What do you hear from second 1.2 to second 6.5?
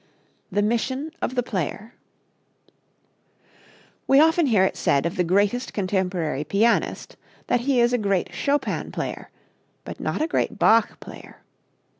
of the Player. We often hear it said of the greatest contemporary